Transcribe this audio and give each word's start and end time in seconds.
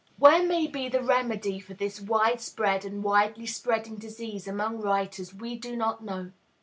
Where 0.17 0.41
may 0.43 0.65
be 0.65 0.89
the 0.89 1.03
remedy 1.03 1.59
for 1.59 1.75
this 1.75 2.01
widespread 2.01 2.85
and 2.85 3.03
widely 3.03 3.45
spreading 3.45 3.97
disease 3.97 4.47
among 4.47 4.79
writers 4.81 5.31
we 5.31 5.55
do 5.55 5.75
not 5.75 6.03
know. 6.03 6.31